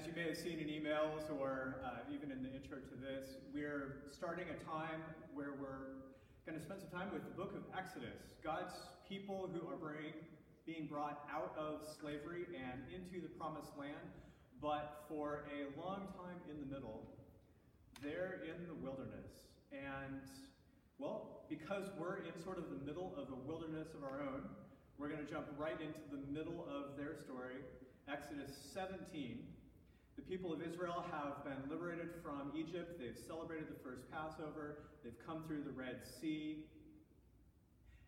As 0.00 0.06
you 0.06 0.16
may 0.16 0.32
have 0.32 0.40
seen 0.40 0.56
in 0.56 0.72
emails 0.72 1.28
or 1.28 1.76
uh, 1.84 2.00
even 2.08 2.32
in 2.32 2.40
the 2.40 2.48
intro 2.48 2.80
to 2.80 2.96
this, 3.04 3.36
we're 3.52 4.00
starting 4.08 4.48
a 4.48 4.56
time 4.64 5.04
where 5.36 5.52
we're 5.60 6.00
going 6.48 6.56
to 6.56 6.64
spend 6.64 6.80
some 6.80 6.88
time 6.88 7.12
with 7.12 7.20
the 7.20 7.36
book 7.36 7.52
of 7.52 7.68
Exodus, 7.76 8.32
God's 8.40 8.72
people 9.04 9.52
who 9.52 9.68
are 9.68 9.76
bring, 9.76 10.16
being 10.64 10.88
brought 10.88 11.28
out 11.28 11.52
of 11.52 11.84
slavery 12.00 12.48
and 12.48 12.80
into 12.88 13.20
the 13.20 13.28
promised 13.36 13.76
land, 13.76 14.08
but 14.56 15.04
for 15.04 15.44
a 15.52 15.68
long 15.76 16.08
time 16.16 16.40
in 16.48 16.56
the 16.64 16.68
middle, 16.72 17.04
they're 18.00 18.40
in 18.48 18.56
the 18.72 18.80
wilderness. 18.80 19.52
And, 19.68 20.24
well, 20.96 21.44
because 21.52 21.92
we're 22.00 22.24
in 22.24 22.32
sort 22.40 22.56
of 22.56 22.72
the 22.72 22.80
middle 22.88 23.12
of 23.20 23.28
a 23.28 23.36
wilderness 23.44 23.92
of 23.92 24.00
our 24.08 24.24
own, 24.24 24.48
we're 24.96 25.12
going 25.12 25.20
to 25.20 25.30
jump 25.30 25.44
right 25.60 25.76
into 25.76 26.08
the 26.08 26.24
middle 26.32 26.64
of 26.72 26.96
their 26.96 27.12
story, 27.20 27.60
Exodus 28.08 28.56
17. 28.72 29.59
The 30.16 30.22
people 30.22 30.52
of 30.52 30.62
Israel 30.62 31.04
have 31.10 31.44
been 31.44 31.70
liberated 31.70 32.10
from 32.22 32.52
Egypt. 32.56 32.98
They've 32.98 33.18
celebrated 33.26 33.68
the 33.68 33.80
first 33.82 34.10
Passover. 34.10 34.90
They've 35.02 35.18
come 35.26 35.44
through 35.46 35.64
the 35.64 35.70
Red 35.70 36.00
Sea. 36.20 36.66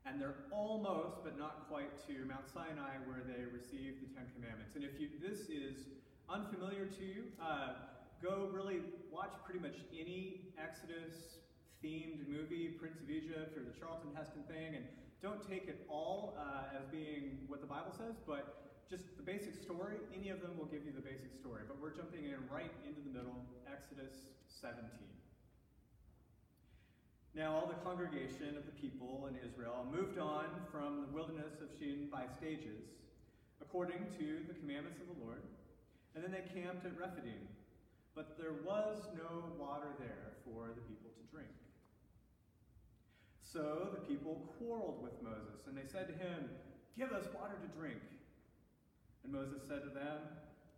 And 0.04 0.20
they're 0.20 0.50
almost, 0.50 1.22
but 1.22 1.38
not 1.38 1.68
quite, 1.68 1.94
to 2.08 2.24
Mount 2.26 2.50
Sinai 2.52 2.98
where 3.06 3.22
they 3.22 3.46
received 3.46 4.02
the 4.02 4.10
Ten 4.14 4.26
Commandments. 4.34 4.74
And 4.74 4.84
if 4.84 4.98
you, 4.98 5.08
this 5.22 5.46
is 5.46 5.86
unfamiliar 6.28 6.86
to 6.86 7.04
you, 7.04 7.22
uh, 7.40 7.74
go 8.22 8.50
really 8.52 8.80
watch 9.10 9.32
pretty 9.44 9.60
much 9.60 9.78
any 9.94 10.54
Exodus 10.58 11.38
themed 11.84 12.26
movie, 12.28 12.68
Prince 12.78 13.00
of 13.00 13.10
Egypt 13.10 13.56
or 13.56 13.62
the 13.62 13.74
Charlton 13.78 14.10
Heston 14.14 14.42
thing, 14.48 14.74
and 14.74 14.84
don't 15.22 15.42
take 15.48 15.68
it 15.68 15.86
all 15.88 16.38
uh, 16.38 16.78
as 16.78 16.86
being 16.90 17.46
what 17.46 17.60
the 17.60 17.66
Bible 17.66 17.94
says, 17.96 18.14
but 18.26 18.71
just 18.92 19.16
the 19.16 19.24
basic 19.24 19.56
story, 19.56 19.96
any 20.12 20.28
of 20.28 20.44
them 20.44 20.52
will 20.60 20.68
give 20.68 20.84
you 20.84 20.92
the 20.92 21.00
basic 21.00 21.32
story, 21.32 21.64
but 21.64 21.80
we're 21.80 21.96
jumping 21.96 22.28
in 22.28 22.36
right 22.52 22.68
into 22.84 23.00
the 23.00 23.08
middle, 23.08 23.40
Exodus 23.64 24.28
17. 24.60 24.84
Now, 27.32 27.56
all 27.56 27.64
the 27.64 27.80
congregation 27.80 28.52
of 28.52 28.68
the 28.68 28.76
people 28.76 29.32
in 29.32 29.40
Israel 29.40 29.88
moved 29.88 30.20
on 30.20 30.44
from 30.68 31.08
the 31.08 31.08
wilderness 31.08 31.64
of 31.64 31.72
Sin 31.72 32.12
by 32.12 32.28
stages, 32.36 32.84
according 33.64 34.04
to 34.20 34.44
the 34.44 34.52
commandments 34.60 35.00
of 35.00 35.08
the 35.08 35.24
Lord, 35.24 35.40
and 36.12 36.20
then 36.20 36.28
they 36.28 36.44
camped 36.52 36.84
at 36.84 36.92
Rephidim. 37.00 37.48
But 38.12 38.36
there 38.36 38.60
was 38.60 39.08
no 39.16 39.56
water 39.56 39.96
there 39.96 40.36
for 40.44 40.68
the 40.68 40.84
people 40.84 41.16
to 41.16 41.24
drink. 41.32 41.48
So 43.40 43.88
the 43.88 44.04
people 44.04 44.52
quarreled 44.60 45.00
with 45.00 45.16
Moses, 45.24 45.64
and 45.64 45.72
they 45.72 45.88
said 45.88 46.12
to 46.12 46.16
him, 46.20 46.52
Give 46.92 47.08
us 47.16 47.24
water 47.32 47.56
to 47.56 47.80
drink. 47.80 48.04
And 49.24 49.32
Moses 49.32 49.62
said 49.66 49.82
to 49.86 49.92
them, 49.94 50.18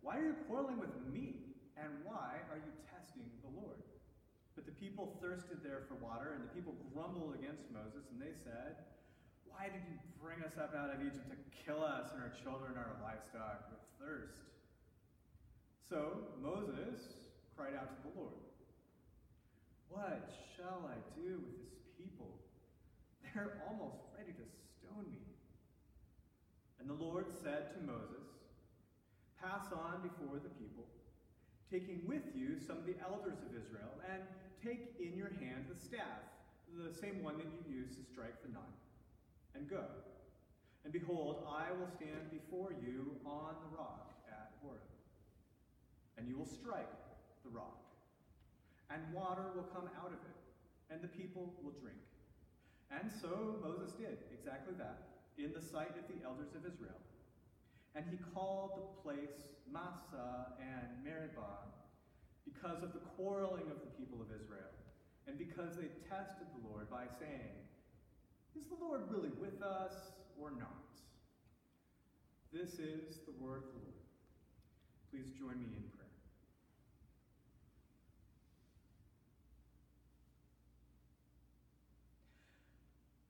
Why 0.01 0.17
are 0.17 0.25
you 0.25 0.35
quarreling 0.47 0.79
with 0.79 0.93
me? 1.09 1.55
And 1.75 1.91
why 2.05 2.39
are 2.53 2.61
you 2.61 2.71
testing 2.87 3.27
the 3.43 3.51
Lord? 3.51 3.81
But 4.55 4.63
the 4.63 4.75
people 4.79 5.19
thirsted 5.19 5.59
there 5.59 5.83
for 5.91 5.99
water, 5.99 6.31
and 6.31 6.47
the 6.47 6.53
people 6.55 6.73
grumbled 6.93 7.35
against 7.35 7.67
Moses, 7.73 8.07
and 8.13 8.21
they 8.21 8.31
said, 8.31 8.79
Why 9.51 9.67
did 9.67 9.83
you 9.83 9.99
bring 10.23 10.39
us 10.47 10.55
up 10.55 10.71
out 10.71 10.95
of 10.95 11.03
Egypt 11.03 11.27
to 11.27 11.37
kill 11.51 11.83
us 11.83 12.15
and 12.15 12.23
our 12.23 12.31
children 12.39 12.77
and 12.77 12.79
our 12.79 12.95
livestock 13.03 13.67
with 13.67 13.83
thirst? 13.99 14.39
So 15.83 16.31
Moses 16.41 17.27
cried 17.57 17.75
out 17.75 17.91
to 17.91 17.99
the 18.07 18.13
Lord, 18.15 18.39
What 19.89 20.31
shall 20.55 20.87
I 20.87 20.95
do 21.19 21.43
with 21.43 21.59
this 21.59 21.75
people? 21.99 22.39
They're 23.21 23.59
almost 23.67 23.99
ready 24.17 24.31
to 24.31 24.45
stone 24.79 25.11
me. 25.11 25.27
And 26.79 26.89
the 26.89 26.95
Lord 26.95 27.27
said 27.43 27.75
to 27.75 27.79
Moses, 27.83 28.34
Pass 29.41 29.71
on 29.71 30.01
before 30.01 30.39
the 30.39 30.49
people, 30.57 30.85
taking 31.69 32.01
with 32.07 32.23
you 32.33 32.59
some 32.59 32.77
of 32.77 32.85
the 32.85 32.95
elders 33.03 33.39
of 33.45 33.51
Israel, 33.53 33.93
and 34.11 34.23
take 34.63 34.95
in 34.99 35.17
your 35.17 35.29
hand 35.41 35.65
the 35.69 35.77
staff, 35.77 36.23
the 36.73 36.93
same 36.93 37.23
one 37.23 37.37
that 37.37 37.47
you 37.47 37.61
used 37.69 37.95
to 37.95 38.03
strike 38.03 38.41
the 38.41 38.49
Nile, 38.51 38.79
and 39.53 39.69
go. 39.69 39.83
And 40.83 40.93
behold, 40.93 41.45
I 41.49 41.71
will 41.77 41.89
stand 41.89 42.29
before 42.31 42.73
you 42.73 43.17
on 43.25 43.55
the 43.65 43.77
rock 43.77 44.13
at 44.29 44.53
Horeb. 44.61 44.81
And 46.17 46.27
you 46.27 46.37
will 46.37 46.47
strike 46.49 46.93
the 47.43 47.49
rock, 47.49 47.81
and 48.89 49.01
water 49.13 49.45
will 49.55 49.69
come 49.73 49.89
out 49.99 50.13
of 50.13 50.21
it, 50.21 50.37
and 50.89 51.01
the 51.01 51.09
people 51.09 51.53
will 51.63 51.73
drink. 51.81 51.97
And 52.91 53.11
so 53.11 53.57
Moses 53.61 53.91
did 53.93 54.17
exactly 54.31 54.73
that 54.77 55.21
in 55.37 55.51
the 55.53 55.61
sight 55.61 55.93
of 55.97 56.05
the 56.07 56.23
elders 56.25 56.53
of 56.55 56.65
Israel. 56.65 56.97
And 57.95 58.05
he 58.11 58.17
called 58.33 58.71
the 58.75 59.01
place 59.01 59.55
Massah 59.71 60.53
and 60.59 61.03
Meribah 61.03 61.63
because 62.43 62.83
of 62.83 62.93
the 62.93 62.99
quarreling 63.15 63.71
of 63.71 63.79
the 63.79 63.91
people 63.97 64.21
of 64.21 64.27
Israel, 64.29 64.75
and 65.27 65.37
because 65.37 65.77
they 65.77 65.89
tested 66.09 66.47
the 66.53 66.67
Lord 66.67 66.89
by 66.89 67.05
saying, 67.19 67.55
Is 68.55 68.67
the 68.67 68.75
Lord 68.75 69.01
really 69.09 69.31
with 69.39 69.61
us 69.61 69.93
or 70.39 70.51
not? 70.51 70.83
This 72.53 72.79
is 72.79 73.19
the 73.25 73.33
word 73.43 73.63
of 73.63 73.73
the 73.73 73.79
Lord. 73.79 74.05
Please 75.11 75.31
join 75.37 75.59
me 75.59 75.75
in 75.75 75.83
prayer. 75.95 76.05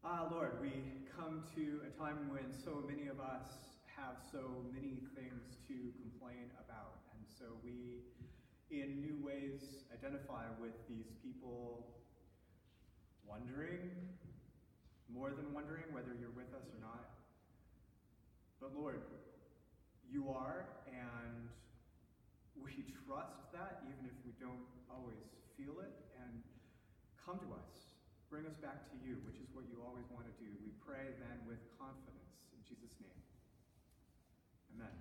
Ah, 0.04 0.28
Lord, 0.32 0.62
we 0.62 0.70
come 1.18 1.44
to 1.56 1.82
a 1.88 2.00
time 2.00 2.30
when 2.30 2.54
so 2.64 2.84
many 2.88 3.08
of 3.08 3.20
us 3.20 3.75
have 3.96 4.20
so 4.32 4.68
many 4.76 5.00
things 5.16 5.58
to 5.68 5.76
complain 6.04 6.52
about. 6.60 7.02
And 7.16 7.24
so 7.26 7.56
we, 7.64 8.04
in 8.70 9.00
new 9.00 9.18
ways, 9.24 9.88
identify 9.92 10.46
with 10.60 10.76
these 10.88 11.12
people 11.24 11.88
wondering, 13.24 13.90
more 15.08 15.32
than 15.32 15.54
wondering 15.54 15.88
whether 15.92 16.12
you're 16.20 16.36
with 16.36 16.52
us 16.54 16.68
or 16.68 16.80
not. 16.84 17.08
But 18.60 18.76
Lord, 18.76 19.02
you 20.12 20.30
are, 20.30 20.68
and 20.88 21.50
we 22.56 22.72
trust 23.08 23.52
that 23.54 23.84
even 23.88 24.06
if 24.06 24.18
we 24.24 24.32
don't 24.40 24.68
always 24.92 25.24
feel 25.58 25.80
it. 25.80 25.96
And 26.20 26.44
come 27.26 27.40
to 27.40 27.50
us. 27.58 27.90
Bring 28.30 28.46
us 28.46 28.58
back 28.60 28.86
to 28.92 28.98
you, 29.02 29.18
which 29.26 29.40
is 29.40 29.50
what 29.56 29.66
you 29.72 29.82
always 29.82 30.06
want 30.12 30.28
to 30.28 30.36
do. 30.38 30.50
We 30.62 30.72
pray 30.84 31.16
then 31.18 31.42
with 31.48 31.62
confidence. 31.80 32.15
Amen. 34.76 34.92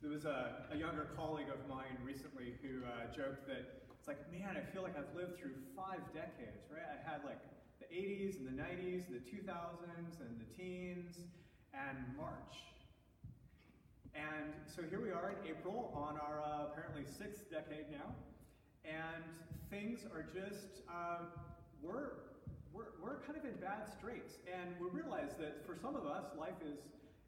There 0.00 0.10
was 0.10 0.24
a, 0.24 0.66
a 0.72 0.76
younger 0.76 1.06
colleague 1.14 1.46
of 1.46 1.68
mine 1.68 1.94
recently 2.04 2.54
who 2.62 2.82
uh, 2.82 3.14
joked 3.14 3.46
that 3.46 3.86
it's 3.98 4.08
like, 4.08 4.18
man, 4.32 4.58
I 4.58 4.66
feel 4.74 4.82
like 4.82 4.98
I've 4.98 5.14
lived 5.14 5.38
through 5.38 5.54
five 5.76 6.02
decades, 6.12 6.66
right? 6.74 6.82
I 6.82 6.98
had 7.08 7.22
like 7.22 7.38
the 7.78 7.86
80s 7.86 8.34
and 8.38 8.46
the 8.46 8.58
90s, 8.62 9.06
and 9.06 9.14
the 9.14 9.26
2000s 9.30 10.18
and 10.18 10.40
the 10.42 10.48
teens, 10.58 11.18
and 11.72 11.98
March. 12.16 12.66
And 14.14 14.52
so 14.66 14.82
here 14.82 15.00
we 15.00 15.10
are 15.10 15.30
in 15.30 15.50
April 15.50 15.92
on 15.94 16.18
our 16.18 16.42
uh, 16.42 16.72
apparently 16.72 17.04
sixth 17.06 17.48
decade 17.48 17.86
now, 17.92 18.10
and 18.84 19.22
things 19.70 20.00
are 20.12 20.24
just, 20.24 20.82
uh, 20.90 21.30
we're 21.80 22.31
we're, 22.72 22.96
we're 22.98 23.20
kind 23.28 23.36
of 23.36 23.44
in 23.44 23.56
bad 23.60 23.84
straits. 23.88 24.40
And 24.48 24.72
we 24.80 24.88
realize 24.88 25.36
that 25.38 25.64
for 25.68 25.76
some 25.76 25.94
of 25.94 26.08
us, 26.08 26.24
life 26.36 26.58
is, 26.64 26.80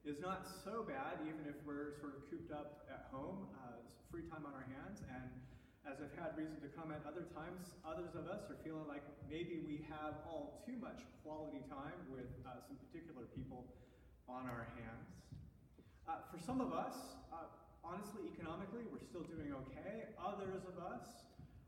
is 0.05 0.21
not 0.21 0.49
so 0.65 0.85
bad, 0.85 1.21
even 1.25 1.45
if 1.45 1.57
we're 1.69 1.97
sort 2.01 2.17
of 2.17 2.25
cooped 2.33 2.53
up 2.53 2.89
at 2.89 3.13
home, 3.13 3.49
uh, 3.61 3.81
free 4.11 4.25
time 4.33 4.49
on 4.49 4.53
our 4.57 4.67
hands. 4.67 5.05
And 5.13 5.29
as 5.85 6.01
I've 6.01 6.17
had 6.17 6.33
reason 6.33 6.57
to 6.65 6.69
comment 6.73 7.05
other 7.05 7.29
times, 7.37 7.77
others 7.85 8.17
of 8.17 8.25
us 8.25 8.49
are 8.49 8.57
feeling 8.65 8.89
like 8.89 9.05
maybe 9.29 9.61
we 9.61 9.85
have 9.93 10.17
all 10.25 10.65
too 10.65 10.81
much 10.81 11.05
quality 11.21 11.61
time 11.69 11.97
with 12.09 12.29
uh, 12.49 12.65
some 12.65 12.81
particular 12.89 13.29
people 13.37 13.69
on 14.25 14.49
our 14.49 14.65
hands. 14.81 15.13
Uh, 16.09 16.25
for 16.33 16.41
some 16.41 16.61
of 16.65 16.73
us, 16.73 16.97
uh, 17.33 17.49
honestly, 17.85 18.25
economically, 18.33 18.89
we're 18.89 19.05
still 19.05 19.25
doing 19.29 19.53
okay. 19.69 20.09
Others 20.17 20.65
of 20.65 20.77
us 20.81 21.05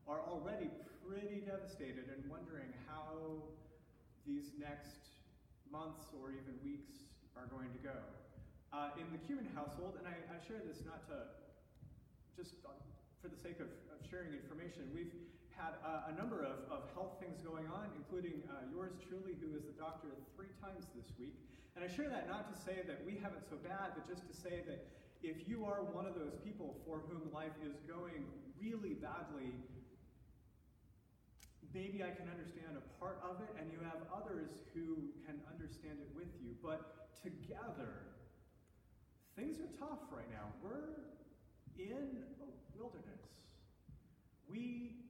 are 0.09 0.25
already 0.25 0.73
pretty 1.05 1.45
devastated 1.45 2.09
and 2.09 2.25
wondering 2.31 2.73
how 2.89 3.45
these 4.27 4.51
next 4.59 5.15
months 5.71 6.11
or 6.19 6.35
even 6.35 6.59
weeks 6.67 7.07
are 7.39 7.47
going 7.47 7.71
to 7.71 7.81
go. 7.81 7.97
Uh, 8.75 8.91
in 8.99 9.07
the 9.15 9.23
Cuban 9.23 9.47
household, 9.55 9.95
and 9.97 10.05
I, 10.05 10.19
I, 10.27 10.43
share 10.43 10.59
this 10.67 10.83
not 10.83 11.07
to 11.09 11.31
just 12.35 12.59
for 13.23 13.31
the 13.31 13.39
sake 13.39 13.63
of, 13.63 13.71
of 13.89 13.99
sharing 14.05 14.35
information, 14.35 14.91
we've 14.93 15.15
had 15.55 15.79
uh, 15.81 16.13
a 16.13 16.15
number 16.19 16.45
of, 16.45 16.69
of 16.69 16.91
health 16.93 17.17
things 17.17 17.41
going 17.41 17.65
on, 17.73 17.89
including 17.97 18.45
uh, 18.53 18.69
yours 18.69 18.93
truly, 19.09 19.39
who 19.41 19.57
is 19.57 19.65
the 19.65 19.77
doctor 19.79 20.13
three 20.37 20.53
times 20.61 20.85
this 20.93 21.09
week. 21.17 21.39
And 21.73 21.81
I 21.81 21.89
share 21.89 22.11
that 22.13 22.29
not 22.29 22.53
to 22.53 22.57
say 22.61 22.85
that 22.85 23.01
we 23.07 23.17
have 23.25 23.33
it 23.33 23.47
so 23.49 23.57
bad, 23.57 23.97
but 23.97 24.05
just 24.05 24.29
to 24.29 24.35
say 24.37 24.61
that 24.69 24.85
if 25.25 25.49
you 25.49 25.65
are 25.65 25.81
one 25.97 26.05
of 26.05 26.13
those 26.13 26.37
people 26.45 26.77
for 26.85 27.01
whom 27.09 27.33
life 27.33 27.57
is 27.65 27.81
going 27.89 28.29
really 28.61 29.01
badly, 29.01 29.55
maybe 31.77 32.01
I 32.01 32.09
can 32.17 32.25
understand 32.33 32.73
a 32.81 32.85
part 32.97 33.21
of 33.21 33.45
it, 33.45 33.53
and 33.61 33.69
you 33.69 33.77
have 33.85 34.01
others 34.09 34.49
who 34.73 35.13
can 35.29 35.37
understand 35.45 36.01
it 36.01 36.09
with 36.17 36.33
you. 36.41 36.57
But 36.65 37.13
together, 37.21 38.17
things 39.37 39.61
are 39.61 39.69
tough 39.77 40.09
right 40.09 40.29
now. 40.33 40.57
We're 40.65 41.05
in 41.77 42.25
a 42.41 42.49
wilderness. 42.73 43.29
We 44.49 45.05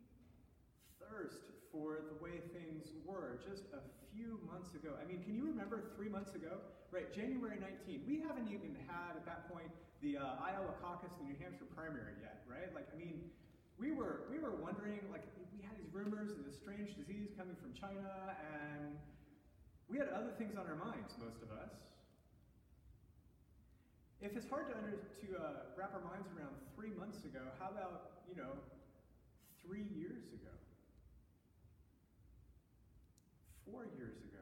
thirst 0.99 1.55
for 1.71 2.03
the 2.03 2.19
way 2.19 2.43
things 2.51 2.91
were 3.07 3.39
just 3.47 3.71
a 3.71 3.83
few 4.11 4.43
months 4.51 4.75
ago. 4.75 4.99
I 4.99 5.07
mean, 5.07 5.23
can 5.23 5.39
you 5.39 5.47
remember 5.47 5.95
three 5.95 6.11
months 6.11 6.35
ago? 6.35 6.59
Right, 6.91 7.07
January 7.15 7.63
19th. 7.63 8.03
We 8.11 8.19
haven't 8.27 8.51
even 8.51 8.75
had, 8.91 9.15
at 9.15 9.23
that 9.27 9.47
point, 9.47 9.71
the 10.03 10.19
uh, 10.19 10.43
Iowa 10.43 10.75
caucus, 10.83 11.15
the 11.23 11.31
New 11.31 11.39
Hampshire 11.39 11.71
primary 11.79 12.19
yet, 12.19 12.43
right? 12.51 12.75
Like, 12.75 12.91
I 12.91 12.99
mean, 12.99 13.31
we 13.79 13.93
were, 13.93 14.25
we 14.33 14.39
were 14.39 14.57
wondering, 14.57 15.01
like, 15.13 15.25
we 15.53 15.61
had 15.61 15.77
these 15.77 15.93
rumors 15.93 16.33
of 16.33 16.45
this 16.45 16.57
strange 16.57 16.97
disease 16.97 17.29
coming 17.37 17.57
from 17.61 17.77
China, 17.77 18.33
and 18.57 18.97
we 19.89 19.99
had 19.99 20.09
other 20.09 20.33
things 20.41 20.57
on 20.57 20.65
our 20.65 20.77
minds, 20.77 21.13
most 21.21 21.45
of 21.45 21.53
us. 21.53 21.93
If 24.25 24.33
it's 24.33 24.49
hard 24.49 24.73
to, 24.73 24.75
under, 24.81 24.97
to 24.97 25.29
uh, 25.37 25.77
wrap 25.77 25.93
our 25.93 26.01
minds 26.01 26.25
around 26.33 26.57
three 26.73 26.97
months 26.97 27.25
ago, 27.29 27.45
how 27.61 27.69
about, 27.69 28.25
you 28.25 28.35
know, 28.35 28.57
three 29.61 29.85
years 29.93 30.25
ago? 30.33 30.57
Four 33.69 33.85
years 33.93 34.17
ago? 34.25 34.41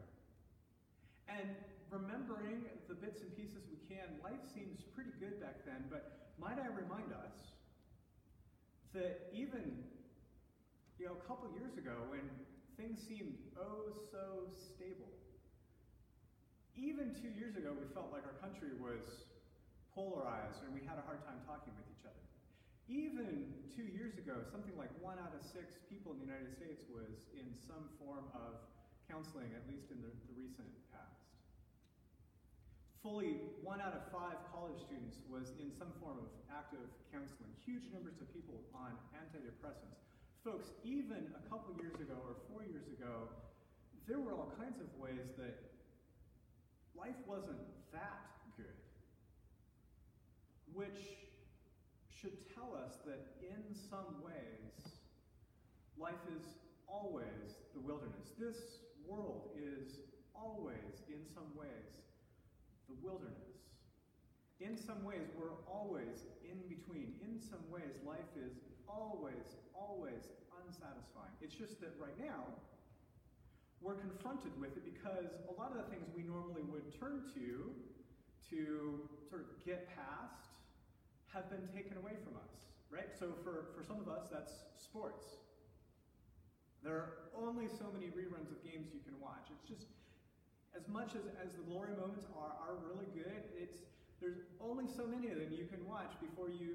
And 1.26 1.58
remembering 1.90 2.70
the 2.86 2.94
bits 2.94 3.20
and 3.22 3.34
pieces 3.34 3.66
we 3.66 3.82
can, 3.90 4.14
life 4.22 4.46
seems 4.54 4.86
pretty 4.94 5.10
good 5.18 5.42
back 5.42 5.66
then, 5.66 5.90
but 5.90 6.30
might 6.38 6.62
I 6.62 6.70
remind 6.70 7.10
us 7.10 7.53
that 8.94 9.26
even, 9.34 9.82
you 11.02 11.10
know, 11.10 11.18
a 11.18 11.24
couple 11.26 11.50
years 11.58 11.74
ago 11.74 12.06
when 12.06 12.22
things 12.78 13.02
seemed 13.02 13.34
oh 13.58 13.90
so 14.14 14.46
stable, 14.54 15.10
even 16.78 17.10
two 17.18 17.34
years 17.34 17.58
ago 17.58 17.74
we 17.74 17.86
felt 17.90 18.14
like 18.14 18.22
our 18.22 18.38
country 18.38 18.70
was 18.78 19.26
polarized 19.98 20.62
and 20.62 20.70
we 20.70 20.82
had 20.86 20.94
a 20.94 21.04
hard 21.06 21.26
time 21.26 21.42
talking 21.42 21.74
with 21.74 21.90
each 21.90 22.06
other. 22.06 22.22
Even 22.86 23.50
two 23.74 23.86
years 23.90 24.14
ago, 24.14 24.46
something 24.46 24.74
like 24.78 24.94
one 25.02 25.18
out 25.18 25.34
of 25.34 25.42
six 25.42 25.74
people 25.90 26.14
in 26.14 26.22
the 26.22 26.28
United 26.30 26.54
States 26.54 26.86
was 26.86 27.26
in 27.34 27.50
some 27.66 27.90
form 27.98 28.30
of 28.30 28.62
counseling, 29.10 29.50
at 29.58 29.66
least 29.66 29.90
in 29.90 29.98
the, 30.02 30.12
the 30.30 30.34
recent 30.38 30.70
past. 30.94 31.23
Fully 33.04 33.36
one 33.60 33.84
out 33.84 33.92
of 33.92 34.08
five 34.08 34.40
college 34.48 34.80
students 34.80 35.20
was 35.28 35.52
in 35.60 35.68
some 35.76 35.92
form 36.00 36.16
of 36.16 36.24
active 36.48 36.88
counseling. 37.12 37.52
Huge 37.60 37.84
numbers 37.92 38.16
of 38.16 38.32
people 38.32 38.64
on 38.72 38.96
antidepressants. 39.12 40.00
Folks, 40.40 40.72
even 40.88 41.28
a 41.36 41.44
couple 41.52 41.76
years 41.84 42.00
ago 42.00 42.16
or 42.24 42.40
four 42.48 42.64
years 42.64 42.88
ago, 42.88 43.28
there 44.08 44.16
were 44.16 44.32
all 44.32 44.56
kinds 44.56 44.80
of 44.80 44.88
ways 44.96 45.36
that 45.36 45.52
life 46.96 47.20
wasn't 47.28 47.60
that 47.92 48.24
good, 48.56 48.80
which 50.72 51.28
should 52.08 52.40
tell 52.56 52.72
us 52.72 53.04
that 53.04 53.20
in 53.44 53.76
some 53.92 54.24
ways, 54.24 54.96
life 56.00 56.24
is 56.32 56.56
always 56.88 57.60
the 57.76 57.80
wilderness. 57.84 58.32
This 58.40 58.80
world 59.04 59.52
is 59.60 60.00
always, 60.32 61.04
in 61.12 61.20
some 61.36 61.52
ways, 61.52 62.00
the 62.88 62.96
wilderness. 63.02 63.54
In 64.60 64.76
some 64.76 65.04
ways, 65.04 65.26
we're 65.36 65.58
always 65.66 66.24
in 66.46 66.58
between. 66.68 67.14
In 67.20 67.40
some 67.40 67.62
ways, 67.68 67.98
life 68.06 68.32
is 68.38 68.56
always, 68.88 69.58
always 69.74 70.30
unsatisfying. 70.62 71.34
It's 71.42 71.54
just 71.54 71.80
that 71.80 71.92
right 71.98 72.16
now, 72.20 72.48
we're 73.82 74.00
confronted 74.00 74.52
with 74.56 74.76
it 74.78 74.84
because 74.86 75.28
a 75.50 75.54
lot 75.60 75.76
of 75.76 75.76
the 75.76 75.88
things 75.92 76.08
we 76.16 76.22
normally 76.22 76.62
would 76.72 76.88
turn 76.98 77.28
to 77.36 77.68
to 78.48 79.04
sort 79.28 79.42
of 79.42 79.48
get 79.66 79.88
past 79.92 80.48
have 81.28 81.50
been 81.50 81.66
taken 81.74 81.98
away 81.98 82.16
from 82.22 82.38
us, 82.38 82.70
right? 82.88 83.10
So 83.12 83.34
for, 83.42 83.74
for 83.76 83.82
some 83.82 83.98
of 84.00 84.08
us, 84.08 84.30
that's 84.30 84.64
sports. 84.78 85.42
There 86.84 86.94
are 86.94 87.10
only 87.36 87.66
so 87.66 87.90
many 87.92 88.12
reruns 88.12 88.52
of 88.52 88.62
games 88.62 88.92
you 88.92 89.00
can 89.04 89.18
watch. 89.20 89.50
It's 89.50 89.66
just, 89.68 89.88
as 90.74 90.86
much 90.90 91.14
as, 91.14 91.22
as 91.38 91.54
the 91.54 91.62
glory 91.70 91.94
moments 91.94 92.26
are, 92.34 92.54
are 92.58 92.76
really 92.82 93.06
good, 93.14 93.46
it's, 93.54 93.86
there's 94.20 94.42
only 94.58 94.90
so 94.90 95.06
many 95.06 95.30
of 95.30 95.38
them 95.38 95.54
you 95.54 95.66
can 95.70 95.80
watch 95.86 96.10
before 96.18 96.50
you, 96.50 96.74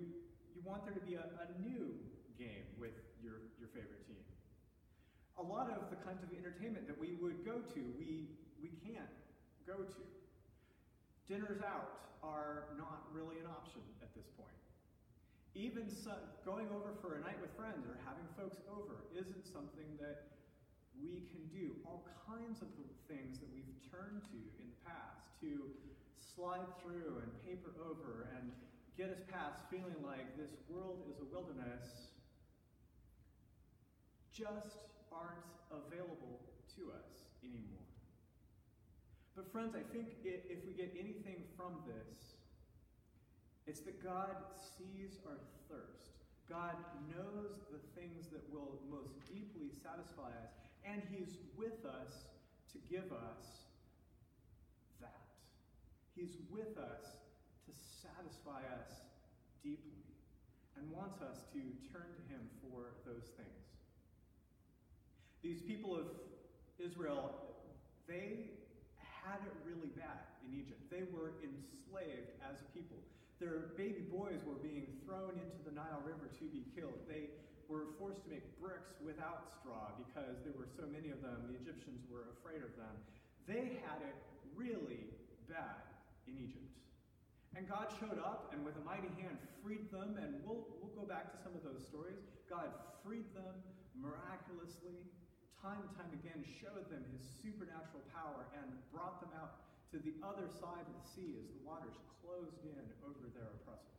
you 0.55 0.63
want 0.63 0.87
there 0.87 0.95
to 0.95 1.03
be 1.03 1.19
a, 1.19 1.27
a 1.27 1.47
new 1.59 1.91
game 2.39 2.67
with 2.79 2.95
your, 3.19 3.43
your 3.59 3.67
favorite 3.75 4.07
team. 4.07 4.23
A 5.39 5.43
lot 5.43 5.67
of 5.71 5.91
the 5.91 5.99
kinds 6.03 6.23
of 6.23 6.31
entertainment 6.31 6.87
that 6.87 6.99
we 6.99 7.19
would 7.19 7.43
go 7.43 7.59
to, 7.59 7.81
we, 7.99 8.31
we 8.63 8.71
can't 8.83 9.11
go 9.67 9.83
to. 9.83 10.03
Dinners 11.27 11.59
out 11.61 12.15
are 12.23 12.75
not 12.75 13.07
really 13.11 13.39
an 13.39 13.47
option 13.47 13.83
at 14.03 14.11
this 14.15 14.27
point. 14.35 14.59
Even 15.55 15.91
so, 15.91 16.15
going 16.45 16.67
over 16.71 16.95
for 17.03 17.19
a 17.19 17.21
night 17.21 17.39
with 17.43 17.51
friends 17.55 17.87
or 17.87 17.99
having 18.07 18.27
folks 18.39 18.59
over 18.71 19.03
isn't 19.15 19.43
something 19.47 19.87
that 19.99 20.38
we 21.01 21.25
can 21.31 21.43
do. 21.51 21.75
All 21.87 22.05
kinds 22.27 22.61
of 22.61 22.67
things 23.07 23.39
that 23.39 23.49
we've 23.51 23.73
turned 23.89 24.21
to 24.29 24.39
in 24.61 24.69
the 24.69 24.79
past 24.85 25.33
to 25.41 25.65
slide 26.19 26.67
through 26.83 27.23
and 27.23 27.31
paper 27.43 27.73
over 27.81 28.29
and 28.37 28.51
get 28.95 29.09
us 29.09 29.23
past 29.31 29.63
feeling 29.71 29.97
like 30.03 30.37
this 30.37 30.51
world 30.69 31.03
is 31.09 31.17
a 31.19 31.27
wilderness 31.33 32.13
just 34.31 34.87
aren't 35.11 35.51
available 35.67 36.39
to 36.77 36.91
us 36.95 37.27
anymore. 37.43 37.89
But, 39.35 39.51
friends, 39.51 39.75
I 39.75 39.83
think 39.91 40.15
if 40.23 40.63
we 40.65 40.73
get 40.73 40.95
anything 40.95 41.43
from 41.57 41.83
this, 41.83 42.39
it's 43.67 43.81
that 43.81 44.03
God 44.03 44.35
sees 44.55 45.19
our 45.27 45.39
thirst. 45.67 46.15
God 46.47 46.75
knows 47.11 47.67
the 47.69 47.83
things 47.99 48.27
that 48.31 48.41
will 48.51 48.79
most 48.89 49.13
deeply 49.27 49.69
satisfy 49.83 50.31
us, 50.43 50.55
and 50.85 51.01
He's 51.11 51.37
with 51.57 51.85
us 51.85 52.29
to 52.73 52.77
give 52.89 53.11
us 53.11 53.67
that. 55.01 55.25
He's 56.15 56.35
with 56.51 56.77
us 56.77 57.17
to 57.65 57.71
satisfy 58.01 58.61
us 58.79 59.01
deeply 59.63 60.03
and 60.77 60.89
wants 60.91 61.21
us 61.21 61.43
to 61.53 61.61
turn 61.91 62.07
to 62.07 62.23
Him 62.31 62.41
for 62.61 62.95
those 63.05 63.31
things. 63.35 63.49
These 65.41 65.61
people 65.61 65.95
of 65.95 66.07
Israel, 66.79 67.31
they 68.07 68.51
had 68.99 69.39
it 69.45 69.55
really 69.63 69.91
bad 69.95 70.25
in 70.47 70.57
Egypt. 70.57 70.79
They 70.91 71.03
were 71.11 71.39
enslaved 71.43 72.31
as 72.43 72.59
a 72.59 72.67
people. 72.75 72.97
Their 73.39 73.71
baby 73.79 74.03
boys 74.11 74.43
were 74.43 74.59
being 74.59 74.99
thrown 75.05 75.39
into 75.39 75.59
the 75.63 75.71
Nile 75.71 76.03
River 76.03 76.27
to 76.27 76.45
be 76.51 76.63
killed. 76.75 76.99
They 77.07 77.31
were 77.69 77.93
forced 78.01 78.25
to 78.25 78.29
make 78.33 78.43
bricks 78.57 78.97
without 79.05 79.45
straw 79.61 79.93
because 79.95 80.41
there 80.41 80.57
were 80.57 80.65
so 80.65 80.89
many 80.89 81.13
of 81.13 81.21
them. 81.21 81.53
The 81.53 81.61
Egyptians 81.61 82.01
were 82.09 82.33
afraid 82.41 82.65
of 82.65 82.73
them. 82.73 82.97
They 83.45 83.77
had 83.85 84.01
it 84.01 84.17
really 84.57 85.13
bad 85.45 85.85
in 86.25 86.41
Egypt. 86.41 86.73
And 87.53 87.69
God 87.69 87.93
showed 88.01 88.17
up 88.17 88.49
and 88.53 88.65
with 88.65 88.73
a 88.77 88.83
mighty 88.85 89.09
hand 89.21 89.37
freed 89.61 89.89
them, 89.93 90.17
and 90.17 90.41
we'll, 90.45 90.65
we'll 90.81 90.93
go 90.97 91.05
back 91.05 91.29
to 91.33 91.37
some 91.41 91.53
of 91.53 91.61
those 91.61 91.85
stories. 91.85 92.17
God 92.49 92.73
freed 93.05 93.29
them 93.37 93.53
miraculously 93.97 95.05
time 95.61 95.83
and 95.83 95.91
time 95.99 96.13
again 96.23 96.39
showed 96.41 96.87
them 96.87 97.03
his 97.11 97.19
supernatural 97.43 97.99
power 98.15 98.47
and 98.55 98.71
brought 98.95 99.19
them 99.19 99.31
out 99.35 99.59
to 99.91 99.99
the 99.99 100.15
other 100.23 100.47
side 100.47 100.87
of 100.87 100.93
the 100.95 101.03
sea 101.03 101.35
as 101.35 101.51
the 101.51 101.59
waters 101.67 101.99
closed 102.23 102.63
in 102.63 102.85
over 103.03 103.27
their 103.35 103.51
oppressors. 103.59 103.98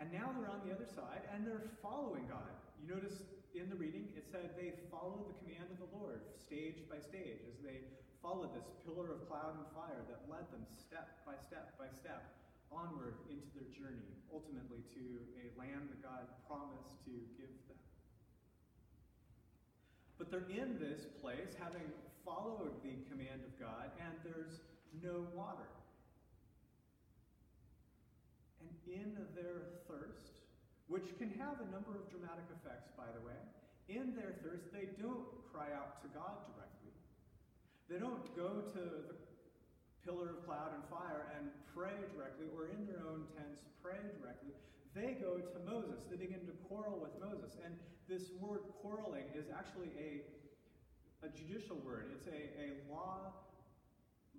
And 0.00 0.10
now 0.10 0.34
they're 0.34 0.50
on 0.50 0.62
the 0.66 0.74
other 0.74 0.88
side 0.88 1.22
and 1.32 1.46
they're 1.46 1.70
following 1.82 2.26
God. 2.26 2.50
You 2.82 2.90
notice 2.94 3.22
in 3.54 3.70
the 3.70 3.78
reading 3.78 4.10
it 4.18 4.26
said 4.26 4.58
they 4.58 4.74
followed 4.90 5.30
the 5.30 5.38
command 5.42 5.70
of 5.70 5.78
the 5.78 5.90
Lord 5.94 6.20
stage 6.34 6.82
by 6.90 6.98
stage 6.98 7.46
as 7.46 7.62
they 7.62 7.86
followed 8.18 8.56
this 8.56 8.66
pillar 8.82 9.14
of 9.14 9.28
cloud 9.30 9.54
and 9.54 9.68
fire 9.70 10.02
that 10.10 10.26
led 10.26 10.50
them 10.50 10.66
step 10.66 11.22
by 11.22 11.38
step 11.38 11.78
by 11.78 11.86
step 11.92 12.34
onward 12.74 13.14
into 13.30 13.46
their 13.54 13.70
journey, 13.70 14.10
ultimately 14.34 14.82
to 14.90 15.04
a 15.38 15.46
land 15.54 15.86
that 15.86 16.02
God 16.02 16.26
promised 16.50 16.98
to 17.06 17.14
give 17.38 17.54
them. 17.70 17.78
But 20.18 20.30
they're 20.30 20.50
in 20.50 20.78
this 20.82 21.06
place 21.22 21.54
having 21.54 21.86
followed 22.24 22.82
the 22.82 22.98
command 23.06 23.46
of 23.46 23.54
God, 23.60 23.94
and 24.02 24.14
there's 24.24 24.58
no 25.02 25.26
water. 25.34 25.68
And 28.60 28.73
in 28.86 29.16
their 29.34 29.80
thirst, 29.88 30.44
which 30.88 31.16
can 31.18 31.30
have 31.40 31.60
a 31.60 31.68
number 31.72 31.96
of 31.96 32.08
dramatic 32.12 32.44
effects, 32.52 32.92
by 32.96 33.08
the 33.12 33.22
way, 33.24 33.38
in 33.88 34.16
their 34.16 34.36
thirst, 34.40 34.72
they 34.72 34.88
don't 34.96 35.28
cry 35.52 35.68
out 35.76 36.00
to 36.00 36.08
God 36.12 36.44
directly. 36.52 36.92
They 37.88 38.00
don't 38.00 38.24
go 38.32 38.64
to 38.72 38.82
the 39.12 39.16
pillar 40.04 40.36
of 40.36 40.44
cloud 40.48 40.72
and 40.72 40.84
fire 40.88 41.28
and 41.36 41.52
pray 41.76 41.96
directly, 42.16 42.48
or 42.56 42.72
in 42.72 42.88
their 42.88 43.04
own 43.04 43.28
tents 43.36 43.60
pray 43.84 44.00
directly. 44.20 44.56
They 44.96 45.16
go 45.20 45.36
to 45.36 45.58
Moses. 45.68 46.04
They 46.08 46.16
begin 46.16 46.44
to 46.48 46.54
quarrel 46.68 46.96
with 46.96 47.12
Moses. 47.20 47.56
And 47.64 47.76
this 48.08 48.32
word 48.40 48.64
quarreling 48.80 49.28
is 49.34 49.48
actually 49.52 49.92
a 50.00 50.24
a 51.24 51.32
judicial 51.32 51.80
word. 51.80 52.12
It's 52.12 52.28
a, 52.28 52.40
a 52.60 52.68
law 52.92 53.32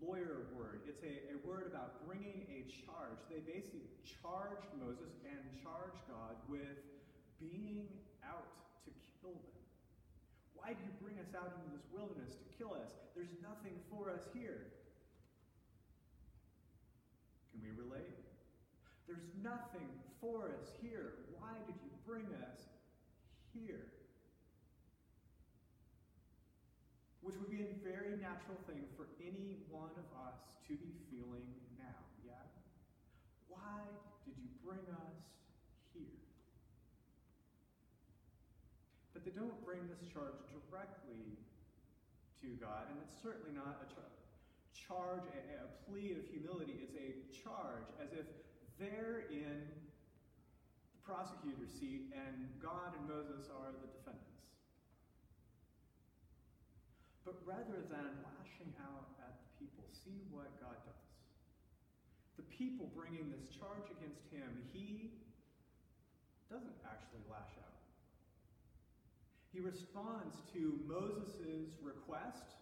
lawyer 0.01 0.51
word. 0.55 0.81
It's 0.87 1.03
a, 1.03 1.31
a 1.31 1.37
word 1.47 1.67
about 1.67 2.05
bringing 2.07 2.47
a 2.51 2.67
charge. 2.85 3.19
They 3.29 3.39
basically 3.43 3.87
charged 4.03 4.67
Moses 4.79 5.15
and 5.23 5.39
charged 5.63 6.01
God 6.07 6.35
with 6.49 6.79
being 7.39 7.87
out 8.23 8.47
to 8.85 8.91
kill 9.21 9.35
them. 9.35 9.63
Why 10.55 10.73
do 10.73 10.81
you 10.83 10.93
bring 10.99 11.19
us 11.19 11.31
out 11.37 11.53
into 11.55 11.69
this 11.71 11.85
wilderness 11.93 12.35
to 12.35 12.45
kill 12.57 12.73
us? 12.73 12.91
There's 13.15 13.35
nothing 13.43 13.77
for 13.87 14.11
us 14.11 14.25
here. 14.33 14.73
Can 17.51 17.61
we 17.63 17.71
relate? 17.77 18.19
There's 19.07 19.29
nothing 19.43 19.87
for 20.19 20.49
us 20.49 20.73
here. 20.81 21.29
Why 21.37 21.53
did 21.67 21.77
you 21.83 21.91
bring 22.03 22.25
us 22.41 22.65
here? 23.53 23.94
Which 27.25 27.33
would 27.41 27.49
be 27.49 27.65
a 27.65 27.73
very 27.81 28.13
natural 28.21 28.61
thing 28.69 28.85
for 28.93 29.09
any 29.17 29.57
one 29.73 29.89
of 29.97 30.05
us 30.29 30.37
to 30.69 30.77
be 30.77 30.93
feeling 31.09 31.49
now, 31.73 31.97
yeah? 32.21 32.45
Why 33.49 33.81
did 34.29 34.37
you 34.37 34.45
bring 34.61 34.85
us 34.93 35.17
here? 35.89 36.21
But 39.09 39.25
they 39.25 39.33
don't 39.33 39.57
bring 39.65 39.81
this 39.89 40.05
charge 40.05 40.37
directly 40.53 41.41
to 42.45 42.47
God, 42.61 42.93
and 42.93 43.01
it's 43.01 43.17
certainly 43.17 43.57
not 43.57 43.81
a 43.81 43.87
char- 43.89 44.13
charge, 44.77 45.25
a, 45.25 45.65
a 45.65 45.69
plea 45.89 46.13
of 46.13 46.29
humility. 46.29 46.77
It's 46.77 46.93
a 46.93 47.09
charge 47.33 47.89
as 47.97 48.13
if 48.13 48.29
they're 48.77 49.25
in 49.33 49.65
the 50.93 51.01
prosecutor's 51.01 51.73
seat 51.73 52.13
and 52.13 52.53
God 52.61 52.93
and 52.93 53.09
Moses 53.09 53.49
are 53.49 53.73
the 53.81 53.89
defendants. 53.89 54.35
But 57.25 57.34
rather 57.45 57.85
than 57.93 58.11
lashing 58.25 58.73
out 58.81 59.13
at 59.21 59.37
the 59.37 59.49
people, 59.61 59.85
see 59.93 60.25
what 60.33 60.49
God 60.57 60.75
does. 60.81 61.05
The 62.41 62.47
people 62.49 62.89
bringing 62.97 63.29
this 63.29 63.53
charge 63.53 63.85
against 63.93 64.25
him, 64.33 64.49
he 64.73 65.13
doesn't 66.49 66.81
actually 66.83 67.21
lash 67.29 67.53
out. 67.61 67.79
He 69.53 69.61
responds 69.61 70.41
to 70.51 70.81
Moses' 70.83 71.77
request, 71.79 72.57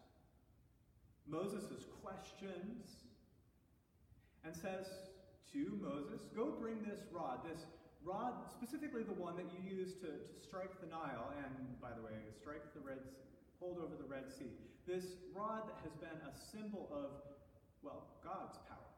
Moses' 1.26 1.88
questions, 2.04 3.08
and 4.46 4.54
says 4.54 4.86
to 5.56 5.80
Moses, 5.82 6.28
Go 6.36 6.54
bring 6.60 6.84
this 6.84 7.00
rod, 7.12 7.40
this 7.48 7.66
rod, 8.04 8.46
specifically 8.52 9.02
the 9.02 9.16
one 9.16 9.36
that 9.38 9.48
you 9.56 9.64
use 9.64 9.96
to, 10.04 10.12
to 10.12 10.38
strike 10.44 10.70
the 10.82 10.88
Nile, 10.92 11.32
and 11.40 11.82
by 11.82 11.90
the 11.96 12.04
way, 12.04 12.20
strike 12.38 12.62
the 12.76 12.82
Red 12.86 13.00
Sea 13.02 13.33
hold 13.64 13.80
over 13.80 13.96
the 13.96 14.04
Red 14.12 14.28
Sea. 14.28 14.52
This 14.84 15.16
rod 15.32 15.64
that 15.72 15.80
has 15.88 15.96
been 16.04 16.20
a 16.28 16.36
symbol 16.52 16.92
of, 16.92 17.24
well, 17.80 18.12
God's 18.20 18.60
power. 18.68 18.92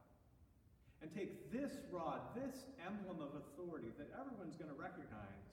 And 1.05 1.13
take 1.13 1.53
this 1.53 1.77
rod, 1.93 2.33
this 2.33 2.65
emblem 2.81 3.21
of 3.21 3.37
authority 3.37 3.93
that 4.01 4.09
everyone's 4.17 4.57
going 4.57 4.73
to 4.73 4.79
recognize, 4.79 5.45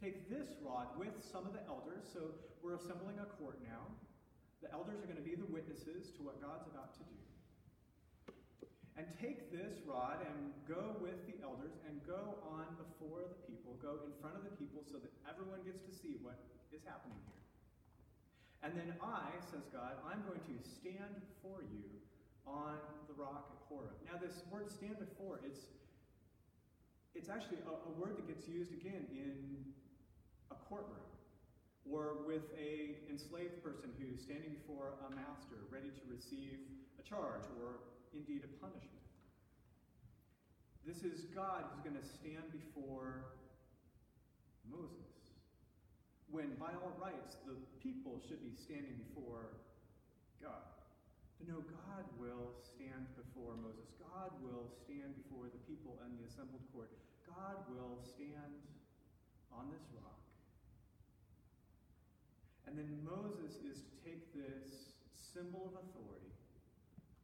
take 0.00 0.24
this 0.32 0.56
rod 0.64 0.96
with 0.96 1.12
some 1.20 1.44
of 1.44 1.52
the 1.52 1.60
elders. 1.68 2.08
So 2.08 2.32
we're 2.64 2.80
assembling 2.80 3.20
a 3.20 3.28
court 3.36 3.60
now. 3.60 3.92
The 4.64 4.72
elders 4.72 5.04
are 5.04 5.08
going 5.10 5.20
to 5.20 5.28
be 5.28 5.36
the 5.36 5.44
witnesses 5.52 6.08
to 6.16 6.24
what 6.24 6.40
God's 6.40 6.64
about 6.64 6.96
to 6.96 7.04
do. 7.04 7.20
And 8.96 9.04
take 9.20 9.52
this 9.52 9.84
rod 9.84 10.24
and 10.24 10.56
go 10.64 10.96
with 11.04 11.20
the 11.28 11.36
elders 11.44 11.76
and 11.84 12.00
go 12.08 12.40
on 12.48 12.72
before 12.80 13.28
the 13.28 13.36
people, 13.44 13.76
go 13.84 14.00
in 14.08 14.16
front 14.24 14.40
of 14.40 14.48
the 14.48 14.54
people 14.56 14.80
so 14.88 14.96
that 14.96 15.12
everyone 15.28 15.60
gets 15.68 15.84
to 15.84 15.92
see 15.92 16.16
what 16.24 16.40
is 16.72 16.80
happening 16.88 17.20
here. 17.28 17.43
And 18.64 18.72
then 18.72 18.96
I, 19.04 19.28
says 19.52 19.68
God, 19.68 20.00
I'm 20.08 20.24
going 20.24 20.40
to 20.40 20.56
stand 20.64 21.20
for 21.44 21.60
you 21.60 21.84
on 22.48 22.80
the 23.04 23.14
rock 23.20 23.52
at 23.52 23.60
Horeb. 23.68 23.92
Now, 24.08 24.16
this 24.16 24.40
word 24.48 24.72
stand 24.72 24.96
before, 24.96 25.40
it's, 25.44 25.68
it's 27.14 27.28
actually 27.28 27.60
a, 27.68 27.76
a 27.76 27.92
word 28.00 28.16
that 28.16 28.26
gets 28.26 28.48
used 28.48 28.72
again 28.72 29.04
in 29.12 29.68
a 30.48 30.56
courtroom 30.64 31.04
or 31.84 32.24
with 32.24 32.48
a 32.56 32.96
enslaved 33.12 33.60
person 33.60 33.92
who's 34.00 34.24
standing 34.24 34.56
before 34.56 34.96
a 35.04 35.12
master 35.12 35.68
ready 35.68 35.92
to 35.92 36.04
receive 36.08 36.56
a 36.96 37.04
charge 37.04 37.44
or 37.60 37.84
indeed 38.16 38.40
a 38.48 38.52
punishment. 38.64 39.04
This 40.88 41.04
is 41.04 41.28
God 41.36 41.68
who's 41.68 41.84
going 41.84 42.00
to 42.00 42.08
stand 42.08 42.48
before 42.48 43.28
Moses 44.64 45.23
when 46.34 46.50
by 46.58 46.74
all 46.82 46.90
rights 46.98 47.38
the 47.46 47.54
people 47.78 48.18
should 48.26 48.42
be 48.42 48.50
standing 48.58 48.98
before 49.06 49.54
God. 50.42 50.66
But 51.38 51.46
no, 51.46 51.62
God 51.62 52.02
will 52.18 52.58
stand 52.58 53.06
before 53.14 53.54
Moses. 53.54 53.94
God 54.02 54.34
will 54.42 54.66
stand 54.82 55.14
before 55.14 55.46
the 55.46 55.62
people 55.70 55.94
and 56.02 56.18
the 56.18 56.26
assembled 56.26 56.66
court. 56.74 56.90
God 57.22 57.62
will 57.70 58.02
stand 58.02 58.58
on 59.54 59.70
this 59.70 59.86
rock. 59.94 60.18
And 62.66 62.74
then 62.74 62.90
Moses 63.06 63.62
is 63.62 63.86
to 63.86 63.94
take 64.02 64.34
this 64.34 64.98
symbol 65.14 65.70
of 65.70 65.86
authority, 65.86 66.34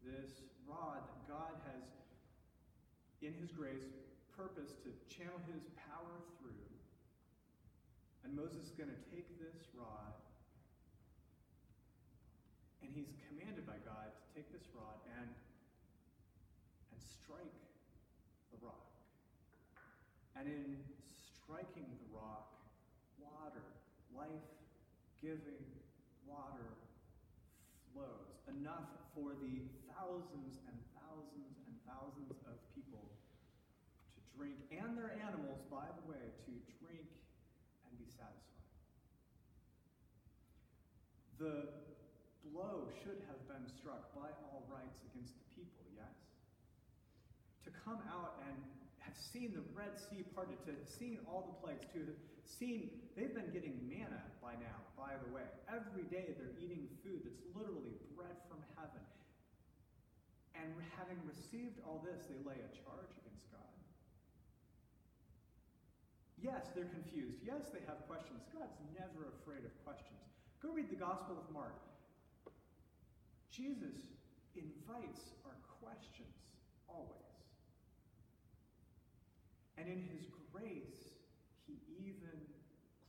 this 0.07 0.47
rod 0.63 1.03
that 1.03 1.23
God 1.27 1.59
has, 1.67 1.83
in 3.27 3.35
his 3.35 3.51
grace, 3.51 3.91
purposed 4.31 4.87
to 4.87 4.95
channel 5.11 5.43
his 5.51 5.67
power 5.91 6.23
through 6.39 6.70
and 8.25 8.37
Moses 8.37 8.69
is 8.69 8.75
going 8.77 8.91
to 8.93 9.03
take 9.11 9.27
this 9.41 9.57
rod, 9.75 10.15
and 12.83 12.93
he's 12.93 13.11
commanded 13.29 13.67
by 13.67 13.81
God 13.85 14.13
to 14.13 14.25
take 14.37 14.49
this 14.53 14.69
rod 14.77 15.01
and, 15.19 15.29
and 16.93 17.01
strike 17.01 17.59
the 18.53 18.59
rock. 18.63 18.87
And 20.37 20.47
in 20.47 20.79
striking 21.43 21.89
the 21.89 22.09
rock, 22.15 22.55
water, 23.19 23.67
life 24.15 24.47
giving 25.21 25.67
water 26.29 26.71
flows. 27.93 28.31
Enough 28.47 28.89
for 29.15 29.35
the 29.43 29.65
thousands 29.91 30.63
and 30.71 30.77
thousands 30.95 31.57
and 31.67 31.75
thousands 31.83 32.31
of 32.47 32.57
people 32.75 33.03
to 34.15 34.21
drink, 34.39 34.57
and 34.71 34.97
their 34.97 35.19
animals, 35.27 35.61
by 35.67 35.91
the 35.99 36.05
way, 36.07 36.25
to 36.47 36.53
drink 36.79 37.11
satisfied. 38.21 38.67
The 41.41 41.73
blow 42.53 42.93
should 43.01 43.25
have 43.33 43.41
been 43.49 43.65
struck 43.65 44.13
by 44.13 44.29
all 44.45 44.69
rights 44.69 45.01
against 45.09 45.33
the 45.41 45.47
people, 45.57 45.89
yes? 45.97 46.13
To 47.65 47.73
come 47.73 47.97
out 48.13 48.45
and 48.45 48.61
have 49.01 49.17
seen 49.17 49.57
the 49.57 49.65
Red 49.73 49.97
Sea 49.97 50.21
parted, 50.37 50.61
to 50.69 50.77
have 50.77 50.85
seen 50.85 51.17
all 51.25 51.49
the 51.49 51.57
plagues, 51.65 51.89
to 51.97 52.13
have 52.13 52.21
seen, 52.45 52.93
they've 53.17 53.33
been 53.33 53.49
getting 53.57 53.81
manna 53.89 54.21
by 54.45 54.53
now, 54.61 54.85
by 55.01 55.17
the 55.17 55.33
way. 55.33 55.49
Every 55.65 56.05
day 56.13 56.37
they're 56.37 56.53
eating 56.61 56.85
food 57.01 57.25
that's 57.25 57.41
literally 57.57 57.97
bread 58.13 58.37
from 58.45 58.61
heaven. 58.77 59.01
And 60.53 60.77
having 61.01 61.17
received 61.25 61.81
all 61.89 62.05
this, 62.05 62.29
they 62.29 62.37
lay 62.45 62.61
a 62.61 62.71
charge 62.85 63.17
against 63.25 63.49
God. 63.49 63.73
Yes, 66.37 66.69
they're 66.77 66.93
confused. 66.93 67.41
Yes, 67.41 67.73
they 67.73 67.81
have 67.89 68.05
questions. 68.05 68.45
God's 68.53 68.77
never 68.93 69.33
afraid 69.41 69.65
of 69.65 69.73
questions. 69.89 70.30
Go 70.63 70.77
read 70.77 70.91
the 70.91 71.01
Gospel 71.01 71.41
of 71.41 71.49
Mark. 71.55 71.73
Jesus 73.51 73.97
invites 74.53 75.33
our 75.49 75.57
questions 75.81 76.37
always. 76.85 77.33
And 79.81 79.89
in 79.89 80.05
his 80.13 80.29
grace, 80.53 81.17
he 81.65 81.81
even 81.97 82.37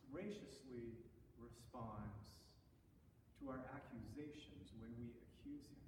graciously 0.07 0.95
responds 1.35 2.31
to 3.39 3.51
our 3.51 3.59
accusations 3.75 4.71
when 4.79 4.95
we 4.95 5.11
accuse 5.11 5.67
him. 5.67 5.83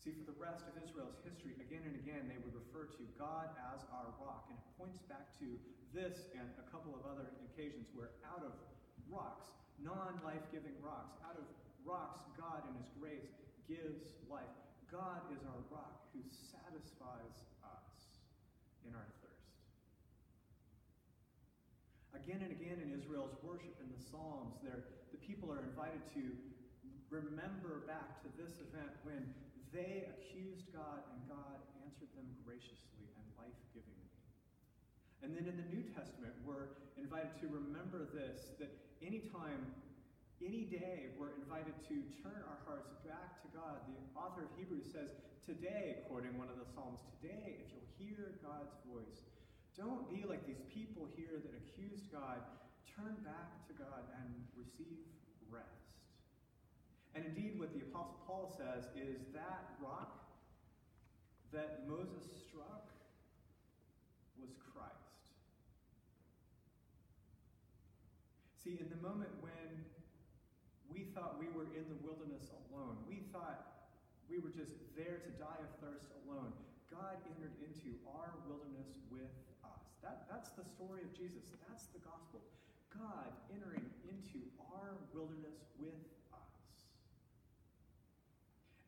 See, 0.00 0.16
for 0.16 0.24
the 0.24 0.36
rest 0.40 0.64
of 0.64 0.72
Israel's 0.80 1.20
history, 1.20 1.52
again 1.60 1.84
and 1.84 1.96
again, 2.00 2.32
they 2.32 2.40
would 2.40 2.56
refer 2.56 2.88
to 2.96 3.04
God 3.20 3.52
as 3.76 3.84
our 3.92 4.08
rock. 4.24 4.48
And 4.48 4.56
it 4.56 4.64
points 4.80 5.04
back 5.04 5.36
to 5.40 5.48
this 5.94 6.26
and 6.34 6.50
a 6.58 6.66
couple 6.74 6.90
of 6.90 7.06
other 7.06 7.30
occasions 7.54 7.86
where 7.94 8.10
out 8.26 8.42
of 8.42 8.52
rocks, 9.06 9.46
non 9.78 10.18
life 10.26 10.42
giving 10.50 10.74
rocks, 10.82 11.14
out 11.22 11.38
of 11.38 11.46
rocks, 11.86 12.26
God 12.34 12.66
in 12.66 12.74
His 12.82 12.90
grace 12.98 13.30
gives 13.70 14.18
life. 14.26 14.50
God 14.90 15.22
is 15.30 15.40
our 15.46 15.62
rock 15.70 16.10
who 16.10 16.20
satisfies 16.26 17.46
us 17.62 17.94
in 18.82 18.92
our 18.92 19.06
thirst. 19.22 19.54
Again 22.18 22.42
and 22.42 22.50
again 22.50 22.82
in 22.82 22.90
Israel's 22.90 23.38
worship 23.46 23.78
in 23.78 23.88
the 23.94 24.02
Psalms, 24.10 24.58
the 24.66 24.82
people 25.22 25.54
are 25.54 25.62
invited 25.62 26.02
to 26.18 26.22
remember 27.10 27.86
back 27.86 28.18
to 28.26 28.28
this 28.34 28.58
event 28.58 28.90
when 29.06 29.22
they 29.70 30.10
accused 30.10 30.70
God, 30.74 31.02
and 31.10 31.18
God 31.30 31.58
answered 31.86 32.10
them 32.14 32.26
graciously. 32.46 32.93
And 35.24 35.32
then 35.32 35.48
in 35.48 35.56
the 35.56 35.68
New 35.72 35.88
Testament, 35.96 36.36
we're 36.44 36.76
invited 37.00 37.32
to 37.40 37.48
remember 37.48 38.04
this 38.12 38.52
that 38.60 38.68
anytime, 39.00 39.72
any 40.44 40.68
day, 40.68 41.16
we're 41.16 41.32
invited 41.40 41.72
to 41.88 41.96
turn 42.20 42.44
our 42.44 42.60
hearts 42.68 42.92
back 43.08 43.40
to 43.40 43.48
God. 43.56 43.80
The 43.88 43.96
author 44.12 44.44
of 44.44 44.52
Hebrews 44.60 44.84
says, 44.92 45.16
Today, 45.48 46.04
quoting 46.12 46.36
one 46.36 46.52
of 46.52 46.60
the 46.60 46.68
Psalms, 46.76 47.00
today, 47.16 47.56
if 47.56 47.72
you'll 47.72 47.88
hear 47.96 48.36
God's 48.44 48.76
voice, 48.84 49.24
don't 49.72 50.04
be 50.12 50.28
like 50.28 50.44
these 50.44 50.60
people 50.68 51.08
here 51.16 51.40
that 51.40 51.56
accused 51.56 52.12
God. 52.12 52.44
Turn 52.84 53.16
back 53.24 53.64
to 53.68 53.72
God 53.80 54.04
and 54.20 54.28
receive 54.52 55.08
rest. 55.48 55.88
And 57.16 57.24
indeed, 57.24 57.58
what 57.58 57.72
the 57.72 57.80
Apostle 57.80 58.20
Paul 58.28 58.52
says 58.60 58.92
is 58.92 59.24
that 59.32 59.72
rock 59.80 60.20
that 61.52 61.88
Moses 61.88 62.28
struck 62.44 62.92
was 64.40 64.50
Christ. 64.72 65.03
See, 68.64 68.80
in 68.80 68.88
the 68.88 68.96
moment 69.04 69.28
when 69.44 69.68
we 70.88 71.12
thought 71.12 71.36
we 71.36 71.52
were 71.52 71.68
in 71.76 71.84
the 71.84 72.00
wilderness 72.00 72.48
alone, 72.72 72.96
we 73.04 73.20
thought 73.28 73.92
we 74.24 74.40
were 74.40 74.48
just 74.48 74.72
there 74.96 75.20
to 75.20 75.30
die 75.36 75.60
of 75.60 75.68
thirst 75.84 76.08
alone, 76.24 76.48
God 76.88 77.20
entered 77.28 77.52
into 77.60 77.92
our 78.08 78.32
wilderness 78.48 78.88
with 79.12 79.28
us. 79.68 79.84
That, 80.00 80.24
that's 80.32 80.56
the 80.56 80.64
story 80.64 81.04
of 81.04 81.12
Jesus. 81.12 81.52
That's 81.68 81.92
the 81.92 82.00
gospel. 82.00 82.40
God 82.88 83.36
entering 83.52 83.84
into 84.08 84.40
our 84.72 84.96
wilderness 85.12 85.60
with 85.76 86.00
us 86.32 86.88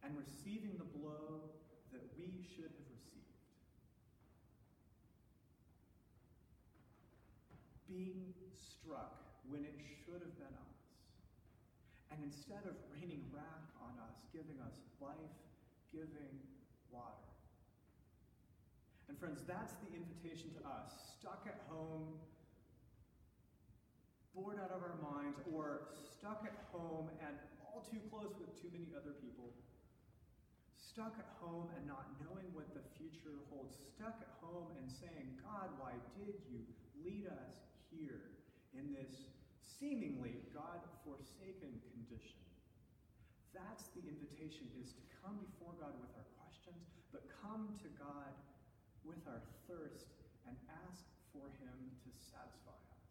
and 0.06 0.16
receiving 0.16 0.78
the 0.80 0.88
blow 0.88 1.52
that 1.92 2.06
we 2.16 2.32
should 2.56 2.72
have 2.72 2.88
received. 2.88 3.28
Being 7.90 8.32
struck 8.54 9.26
when 9.50 9.62
it 9.62 9.74
should 10.06 10.22
have 10.22 10.36
been 10.38 10.54
us. 10.54 10.76
And 12.16 12.24
instead 12.24 12.64
of 12.64 12.72
raining 12.88 13.28
wrath 13.28 13.68
on 13.76 13.92
us, 14.00 14.16
giving 14.32 14.56
us 14.64 14.80
life 15.04 15.36
giving 15.92 16.40
water. 16.88 17.28
And 19.08 19.20
friends, 19.20 19.44
that's 19.44 19.76
the 19.84 19.92
invitation 19.92 20.50
to 20.56 20.62
us, 20.64 20.92
stuck 21.20 21.44
at 21.44 21.60
home, 21.68 22.16
bored 24.34 24.56
out 24.56 24.72
of 24.72 24.80
our 24.80 24.96
minds, 25.04 25.38
or 25.52 25.92
stuck 26.16 26.42
at 26.48 26.56
home 26.72 27.12
and 27.20 27.36
all 27.68 27.84
too 27.84 28.00
close 28.08 28.32
with 28.40 28.50
too 28.56 28.72
many 28.72 28.88
other 28.96 29.12
people 29.20 29.52
stuck 30.96 31.12
at 31.20 31.28
home 31.44 31.68
and 31.76 31.84
not 31.84 32.08
knowing 32.24 32.48
what 32.56 32.64
the 32.72 32.80
future 32.96 33.36
holds, 33.52 33.76
stuck 33.76 34.16
at 34.16 34.32
home 34.40 34.72
and 34.80 34.88
saying, 34.88 35.28
God, 35.44 35.68
why 35.76 35.92
did 36.16 36.40
you 36.48 36.64
lead 37.04 37.28
us 37.28 37.60
here 37.92 38.32
in 38.72 38.96
this 38.96 39.35
seemingly 39.78 40.40
God 40.52 40.80
forsaken 41.04 41.72
condition? 41.92 42.40
That's 43.54 43.88
the 43.96 44.04
invitation 44.04 44.68
is 44.80 44.92
to 44.96 45.02
come 45.24 45.40
before 45.40 45.72
God 45.80 45.96
with 46.00 46.12
our 46.16 46.28
questions, 46.36 46.88
but 47.12 47.24
come 47.40 47.72
to 47.80 47.88
God 47.96 48.32
with 49.04 49.20
our 49.28 49.40
thirst 49.68 50.12
and 50.44 50.54
ask 50.86 51.04
for 51.32 51.48
him 51.60 51.76
to 52.04 52.10
satisfy 52.20 52.74
us. 52.74 53.04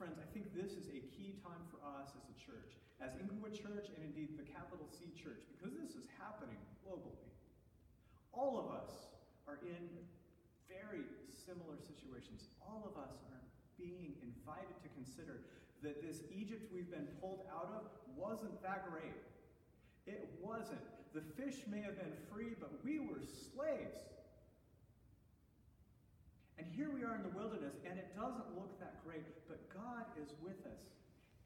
Friends, 0.00 0.16
I 0.20 0.28
think 0.32 0.52
this 0.56 0.76
is 0.76 0.88
a 0.92 1.00
key 1.12 1.36
time 1.44 1.64
for 1.72 1.80
us 1.84 2.12
as 2.16 2.24
a 2.28 2.36
church 2.36 2.76
as 3.00 3.12
Inglewood 3.20 3.52
Church 3.52 3.92
and 3.92 4.00
indeed 4.00 4.40
the 4.40 4.48
capital 4.48 4.88
C 4.88 5.12
Church, 5.12 5.44
because 5.52 5.76
this 5.76 5.92
is 5.92 6.08
happening 6.16 6.56
globally, 6.80 7.28
all 8.32 8.56
of 8.56 8.72
us 8.72 9.12
are 9.44 9.60
in 9.60 9.84
very 10.68 11.04
similar 11.28 11.76
situations. 11.76 12.48
All 12.64 12.88
of 12.88 12.96
us 12.96 13.20
are 13.32 13.35
being 13.78 14.16
invited 14.24 14.76
to 14.82 14.88
consider 14.96 15.40
that 15.82 16.02
this 16.02 16.24
Egypt 16.32 16.72
we've 16.72 16.90
been 16.90 17.08
pulled 17.20 17.46
out 17.52 17.70
of 17.76 17.84
wasn't 18.16 18.60
that 18.62 18.88
great. 18.90 19.16
It 20.06 20.28
wasn't. 20.40 20.80
The 21.14 21.22
fish 21.36 21.60
may 21.68 21.80
have 21.82 21.96
been 21.96 22.16
free, 22.32 22.56
but 22.58 22.72
we 22.84 22.98
were 22.98 23.20
slaves. 23.52 24.00
And 26.56 26.66
here 26.72 26.88
we 26.88 27.04
are 27.04 27.14
in 27.14 27.22
the 27.22 27.36
wilderness, 27.36 27.76
and 27.84 27.98
it 28.00 28.16
doesn't 28.16 28.56
look 28.56 28.80
that 28.80 29.04
great, 29.04 29.28
but 29.44 29.60
God 29.68 30.08
is 30.16 30.32
with 30.40 30.56
us. 30.64 30.80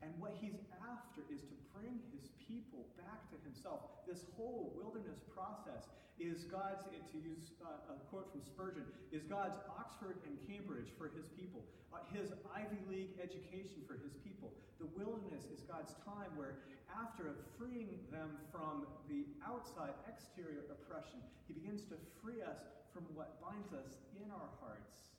And 0.03 0.15
what 0.23 0.39
he's 0.39 0.63
after 0.87 1.27
is 1.27 1.43
to 1.43 1.57
bring 1.75 1.99
his 2.15 2.30
people 2.51 2.91
back 2.99 3.31
to 3.31 3.39
himself. 3.47 4.03
This 4.11 4.27
whole 4.35 4.75
wilderness 4.75 5.23
process 5.31 5.87
is 6.19 6.45
God's, 6.51 6.83
to 6.91 7.19
use 7.23 7.55
uh, 7.63 7.95
a 7.95 7.97
quote 8.11 8.29
from 8.35 8.43
Spurgeon, 8.43 8.85
is 9.15 9.23
God's 9.25 9.57
Oxford 9.71 10.19
and 10.27 10.35
Cambridge 10.51 10.91
for 10.99 11.09
his 11.15 11.31
people, 11.39 11.63
uh, 11.95 12.03
his 12.11 12.35
Ivy 12.51 12.83
League 12.91 13.15
education 13.23 13.87
for 13.87 13.95
his 14.03 14.19
people. 14.27 14.51
The 14.83 14.91
wilderness 14.99 15.47
is 15.49 15.63
God's 15.65 15.95
time 16.03 16.35
where, 16.35 16.59
after 16.91 17.47
freeing 17.55 18.03
them 18.11 18.35
from 18.51 18.85
the 19.07 19.25
outside 19.47 19.95
exterior 20.11 20.67
oppression, 20.69 21.23
he 21.47 21.55
begins 21.55 21.87
to 21.89 21.97
free 22.19 22.43
us 22.43 22.67
from 22.91 23.07
what 23.15 23.39
binds 23.39 23.71
us 23.73 24.03
in 24.19 24.27
our 24.35 24.51
hearts 24.59 25.15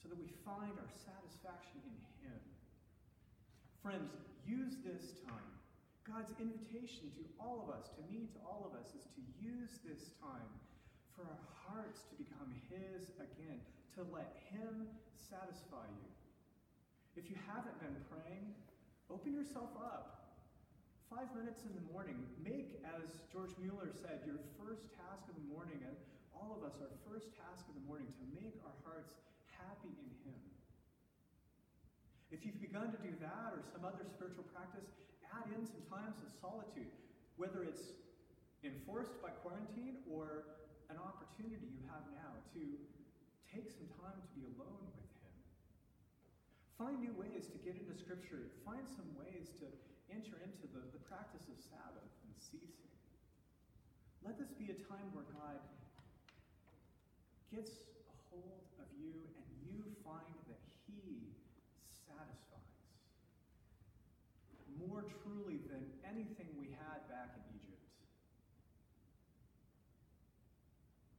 so 0.00 0.08
that 0.08 0.16
we 0.18 0.32
find 0.42 0.72
our 0.80 0.92
satisfaction 0.96 1.78
in 1.84 1.98
him. 2.26 2.40
Friends, 3.82 4.10
use 4.48 4.80
this 4.82 5.20
time. 5.28 5.55
God's 6.06 6.30
invitation 6.38 7.10
to 7.18 7.22
all 7.42 7.66
of 7.66 7.68
us, 7.74 7.90
to 7.98 8.02
me, 8.06 8.30
to 8.30 8.40
all 8.46 8.62
of 8.62 8.78
us, 8.78 8.94
is 8.94 9.10
to 9.18 9.22
use 9.42 9.82
this 9.82 10.14
time 10.22 10.54
for 11.18 11.26
our 11.26 11.42
hearts 11.66 12.06
to 12.06 12.14
become 12.14 12.46
His 12.70 13.10
again, 13.18 13.58
to 13.98 14.06
let 14.14 14.38
Him 14.54 14.86
satisfy 15.18 15.82
you. 15.82 16.10
If 17.18 17.26
you 17.26 17.34
haven't 17.50 17.74
been 17.82 17.98
praying, 18.06 18.54
open 19.10 19.34
yourself 19.34 19.74
up. 19.82 20.38
Five 21.10 21.26
minutes 21.34 21.66
in 21.66 21.74
the 21.74 21.86
morning. 21.90 22.22
Make, 22.38 22.78
as 22.86 23.26
George 23.34 23.50
Mueller 23.58 23.90
said, 23.90 24.22
your 24.22 24.38
first 24.62 24.86
task 24.94 25.26
of 25.26 25.34
the 25.34 25.48
morning, 25.50 25.82
and 25.82 25.98
all 26.30 26.54
of 26.54 26.62
us, 26.62 26.78
our 26.78 26.92
first 27.02 27.34
task 27.34 27.66
of 27.66 27.74
the 27.74 27.86
morning, 27.90 28.06
to 28.06 28.24
make 28.30 28.54
our 28.62 28.78
hearts 28.86 29.10
happy 29.58 29.90
in 29.90 30.10
Him. 30.22 30.38
If 32.30 32.46
you've 32.46 32.62
begun 32.62 32.94
to 32.94 33.00
do 33.02 33.10
that 33.18 33.58
or 33.58 33.66
some 33.74 33.82
other 33.82 34.06
spiritual 34.06 34.46
practice, 34.54 34.86
add 35.34 35.48
in 35.54 35.64
some 35.66 35.82
times 35.90 36.18
of 36.22 36.30
solitude, 36.38 36.90
whether 37.40 37.64
it's 37.64 37.96
enforced 38.62 39.14
by 39.22 39.30
quarantine 39.42 40.02
or 40.10 40.58
an 40.90 40.98
opportunity 40.98 41.66
you 41.70 41.82
have 41.90 42.02
now 42.14 42.34
to 42.54 42.62
take 43.50 43.70
some 43.70 43.88
time 44.02 44.18
to 44.18 44.30
be 44.34 44.44
alone 44.54 44.82
with 44.98 45.10
Him. 45.22 45.36
Find 46.78 46.96
new 47.00 47.14
ways 47.16 47.48
to 47.50 47.58
get 47.62 47.78
into 47.78 47.94
Scripture. 47.94 48.52
Find 48.66 48.84
some 48.86 49.08
ways 49.16 49.50
to 49.62 49.66
enter 50.12 50.38
into 50.42 50.66
the, 50.70 50.82
the 50.94 51.02
practice 51.08 51.46
of 51.50 51.58
Sabbath 51.58 52.10
and 52.26 52.34
ceasing. 52.38 52.90
Let 54.26 54.38
this 54.38 54.50
be 54.58 54.70
a 54.74 54.78
time 54.90 55.06
where 55.14 55.26
God 55.30 55.58
gets 57.54 57.78
a 58.10 58.14
hold 58.30 58.60
of 58.82 58.88
you 58.98 59.14
and 59.38 59.45
truly 65.22 65.58
than 65.70 65.82
anything 66.04 66.46
we 66.58 66.66
had 66.66 67.06
back 67.08 67.34
in 67.36 67.44
Egypt. 67.56 67.86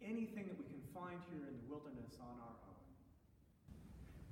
Anything 0.02 0.48
that 0.48 0.58
we 0.58 0.66
can 0.66 0.82
find 0.94 1.20
here 1.32 1.48
in 1.48 1.56
the 1.58 1.68
wilderness 1.70 2.16
on 2.22 2.36
our 2.42 2.56
own. 2.68 2.84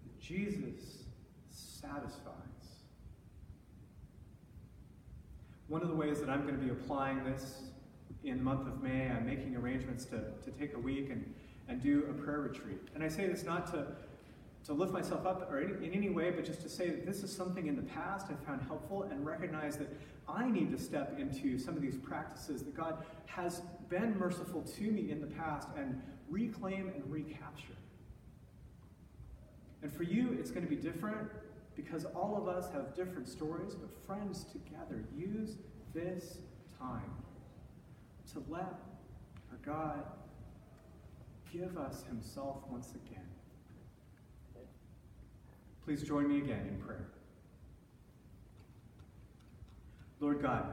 That 0.04 0.20
Jesus 0.20 1.04
satisfies. 1.50 2.56
One 5.68 5.82
of 5.82 5.90
the 5.90 5.96
ways 5.96 6.20
that 6.20 6.30
I'm 6.30 6.44
going 6.44 6.58
to 6.58 6.64
be 6.64 6.72
applying 6.72 7.24
this 7.24 7.64
in 8.24 8.38
the 8.38 8.44
month 8.44 8.68
of 8.68 8.82
May, 8.82 9.10
I'm 9.10 9.26
making 9.26 9.56
arrangements 9.56 10.06
to, 10.06 10.32
to 10.44 10.52
take 10.60 10.76
a 10.76 10.80
week 10.80 11.10
and, 11.10 11.34
and 11.68 11.82
do 11.82 12.06
a 12.10 12.14
prayer 12.14 12.40
retreat. 12.40 12.82
And 12.94 13.04
I 13.04 13.08
say 13.08 13.28
this 13.28 13.44
not 13.44 13.68
to 13.74 13.88
to 14.66 14.74
lift 14.74 14.92
myself 14.92 15.26
up 15.26 15.50
or 15.52 15.62
in, 15.62 15.84
in 15.84 15.94
any 15.94 16.10
way, 16.10 16.32
but 16.32 16.44
just 16.44 16.62
to 16.62 16.70
say 16.70 16.90
that 16.90 17.06
this 17.06 17.24
is 17.24 17.32
something 17.32 17.68
in 17.68 17.76
the 17.76 17.84
past 17.84 18.28
I 18.30 18.46
found 18.46 18.62
helpful 18.64 19.04
and 19.04 19.26
recognize 19.26 19.78
that 19.78 19.90
I 20.28 20.50
need 20.50 20.72
to 20.72 20.78
step 20.82 21.20
into 21.20 21.60
some 21.60 21.76
of 21.76 21.82
these 21.82 21.98
practices 21.98 22.64
that 22.64 22.76
God 22.76 23.06
has 23.28 23.62
been 23.90 24.18
merciful 24.18 24.64
to 24.64 24.84
me 24.84 25.12
in 25.12 25.22
the 25.22 25.28
past 25.28 25.68
and 25.78 26.02
reclaim 26.30 26.90
and 26.90 27.04
recapture. 27.12 27.76
And 29.84 29.94
for 29.94 30.04
you, 30.04 30.36
it's 30.40 30.50
going 30.50 30.64
to 30.64 30.70
be 30.70 30.76
different 30.82 31.30
because 31.76 32.06
all 32.06 32.36
of 32.36 32.48
us 32.48 32.72
have 32.72 32.96
different 32.96 33.28
stories, 33.28 33.76
but 33.76 33.90
friends 34.08 34.46
together, 34.46 35.04
use 35.16 35.58
this 35.94 36.40
time 36.80 37.12
to 38.34 38.44
let 38.50 38.80
our 39.52 39.60
God 39.64 40.04
give 41.54 41.78
us 41.78 42.04
Himself 42.08 42.58
once 42.72 42.94
again. 42.96 43.26
Please 45.86 46.02
join 46.02 46.28
me 46.28 46.40
again 46.40 46.66
in 46.68 46.78
prayer. 46.84 47.06
Lord 50.20 50.42
God, 50.42 50.66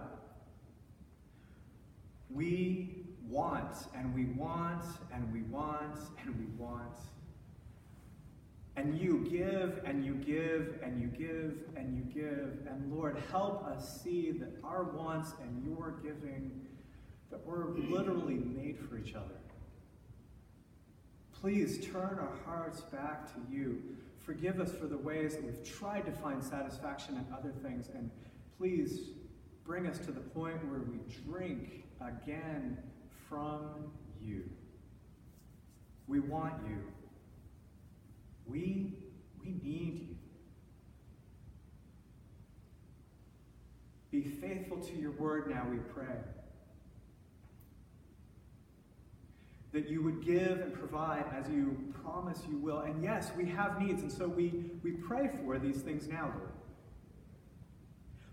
we 2.31 3.05
want 3.29 3.77
and 3.95 4.15
we 4.15 4.25
want 4.25 4.85
and 5.13 5.31
we 5.31 5.43
want 5.43 5.99
and 6.25 6.35
we 6.39 6.47
want. 6.57 6.99
And 8.77 8.99
you 8.99 9.27
give 9.31 9.83
and 9.85 10.03
you 10.03 10.15
give 10.15 10.79
and 10.83 10.99
you 10.99 11.09
give 11.09 11.59
and 11.77 11.95
you 11.95 12.05
give. 12.05 12.67
And 12.67 12.91
Lord, 12.91 13.23
help 13.31 13.67
us 13.67 14.01
see 14.03 14.31
that 14.31 14.55
our 14.65 14.85
wants 14.85 15.35
and 15.43 15.63
your 15.63 15.91
giving, 16.03 16.51
that 17.31 17.45
we're 17.45 17.69
literally 17.77 18.37
made 18.37 18.79
for 18.89 18.97
each 18.97 19.15
other. 19.15 19.37
Please 21.39 21.85
turn 21.87 22.19
our 22.19 22.39
hearts 22.47 22.81
back 22.81 23.27
to 23.35 23.55
you. 23.55 23.83
Forgive 24.25 24.61
us 24.61 24.73
for 24.73 24.87
the 24.87 24.97
ways 24.97 25.35
that 25.35 25.45
we've 25.45 25.65
tried 25.65 26.07
to 26.07 26.13
find 26.13 26.43
satisfaction 26.43 27.17
in 27.17 27.27
other 27.35 27.53
things. 27.63 27.89
And 27.95 28.11
please 28.57 29.11
bring 29.65 29.87
us 29.87 29.99
to 29.99 30.13
the 30.13 30.21
point 30.21 30.65
where 30.71 30.81
we 30.81 30.99
drink 31.29 31.85
again 32.01 32.79
from 33.29 33.91
you. 34.21 34.45
We 36.07 36.21
want 36.21 36.55
you. 36.69 36.79
We, 38.47 38.95
we 39.43 39.55
need 39.63 40.09
you. 40.09 40.17
Be 44.11 44.29
faithful 44.29 44.79
to 44.79 44.95
your 44.95 45.13
word 45.13 45.49
now, 45.49 45.67
we 45.71 45.79
pray. 45.79 46.19
That 49.83 49.91
you 49.91 50.01
would 50.03 50.25
give 50.25 50.61
and 50.61 50.73
provide 50.73 51.25
as 51.37 51.51
you 51.51 51.77
promise 52.05 52.39
you 52.49 52.57
will. 52.57 52.81
And 52.81 53.03
yes, 53.03 53.33
we 53.37 53.47
have 53.47 53.81
needs, 53.83 54.03
and 54.03 54.13
so 54.13 54.29
we, 54.29 54.71
we 54.85 54.93
pray 54.93 55.29
for 55.45 55.59
these 55.59 55.79
things 55.83 56.07
now, 56.07 56.33
Lord. 56.37 56.53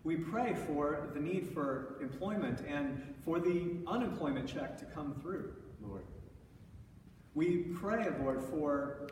We 0.03 0.17
pray 0.17 0.53
for 0.67 1.09
the 1.15 1.19
need 1.19 1.49
for 1.51 1.95
employment 2.03 2.63
and 2.67 3.15
for 3.25 3.39
the 3.39 3.77
unemployment 3.87 4.47
check 4.47 4.77
to 4.77 4.85
come 4.85 5.15
through, 5.23 5.53
Lord. 5.81 6.03
We 7.33 7.63
pray, 7.79 8.05
Lord, 8.21 8.43
for 8.43 9.09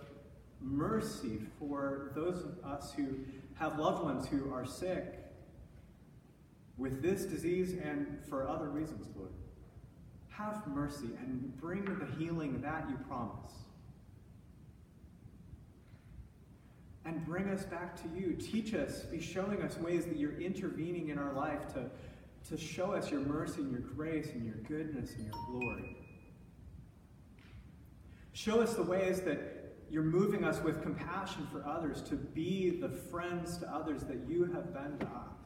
mercy 0.61 1.39
for 1.57 2.11
those 2.13 2.43
of 2.43 2.63
us 2.63 2.93
who 2.93 3.17
have 3.55 3.79
loved 3.79 4.03
ones 4.03 4.27
who 4.27 4.53
are 4.53 4.65
sick 4.65 5.15
with 6.77 7.01
this 7.01 7.23
disease 7.23 7.73
and 7.83 8.19
for 8.29 8.47
other 8.47 8.69
reasons, 8.69 9.07
Lord. 9.15 9.31
Have 10.37 10.67
mercy 10.67 11.09
and 11.19 11.55
bring 11.59 11.83
the 11.85 12.05
healing 12.17 12.61
that 12.61 12.87
you 12.89 12.97
promise. 13.07 13.51
and 17.07 17.25
bring 17.25 17.49
us 17.49 17.63
back 17.63 17.95
to 17.95 18.19
you. 18.19 18.33
Teach 18.33 18.73
us, 18.73 19.03
be 19.03 19.19
showing 19.21 19.61
us 19.61 19.77
ways 19.77 20.05
that 20.05 20.17
you're 20.17 20.39
intervening 20.39 21.07
in 21.09 21.17
our 21.17 21.33
life 21.33 21.73
to, 21.73 21.89
to 22.49 22.61
show 22.61 22.91
us 22.91 23.09
your 23.09 23.21
mercy 23.21 23.61
and 23.61 23.71
your 23.71 23.81
grace 23.81 24.27
and 24.33 24.45
your 24.45 24.55
goodness 24.67 25.13
and 25.13 25.23
your 25.23 25.33
glory. 25.49 25.95
Show 28.33 28.61
us 28.61 28.73
the 28.73 28.83
ways 28.83 29.21
that 29.21 29.39
you're 29.89 30.03
moving 30.03 30.43
us 30.43 30.61
with 30.61 30.83
compassion 30.83 31.47
for 31.49 31.65
others 31.65 32.01
to 32.01 32.15
be 32.15 32.71
the 32.81 32.89
friends 32.89 33.57
to 33.59 33.73
others 33.73 34.03
that 34.03 34.17
you 34.27 34.43
have 34.53 34.73
been 34.73 34.97
to 34.99 35.05
us. 35.05 35.36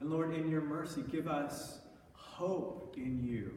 And 0.00 0.10
Lord, 0.10 0.34
in 0.34 0.50
your 0.50 0.62
mercy, 0.62 1.04
give 1.10 1.28
us 1.28 1.80
hope 2.12 2.94
in 2.96 3.22
you 3.22 3.52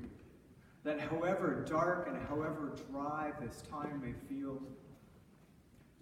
that 0.84 0.99
however 0.99 1.65
dark 1.67 2.08
and 2.08 2.17
however 2.27 2.75
dry 2.91 3.32
this 3.39 3.63
time 3.71 4.01
may 4.03 4.13
feel, 4.27 4.62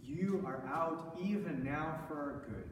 you 0.03 0.43
are 0.45 0.63
out 0.67 1.15
even 1.23 1.63
now 1.63 1.99
for 2.07 2.15
our 2.15 2.45
good. 2.49 2.69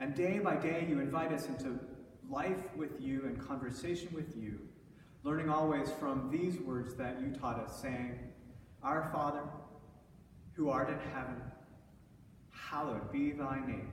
And 0.00 0.14
day 0.14 0.40
by 0.40 0.56
day, 0.56 0.86
you 0.88 1.00
invite 1.00 1.32
us 1.32 1.46
into 1.46 1.78
life 2.28 2.76
with 2.76 3.00
you 3.00 3.24
and 3.26 3.38
conversation 3.38 4.08
with 4.12 4.36
you, 4.36 4.58
learning 5.22 5.48
always 5.48 5.90
from 5.92 6.28
these 6.30 6.60
words 6.60 6.94
that 6.94 7.20
you 7.20 7.30
taught 7.30 7.58
us, 7.58 7.80
saying, 7.80 8.18
Our 8.82 9.08
Father, 9.12 9.42
who 10.54 10.70
art 10.70 10.90
in 10.90 10.98
heaven, 11.14 11.40
hallowed 12.50 13.12
be 13.12 13.30
thy 13.30 13.60
name. 13.64 13.92